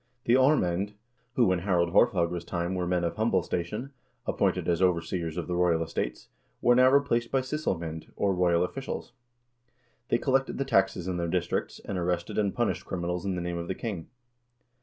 [0.25, 0.93] The aarmamd,
[1.35, 3.91] who in Harald Haarfagre's time were men of humble station,
[4.25, 6.27] appointed as overseers of the royal estates,
[6.59, 9.11] were now replaced by sysselmoend, or royal officials.
[10.09, 13.59] They collected the taxes in their districts, and arrested and punished criminals in the name
[13.59, 14.07] of the king.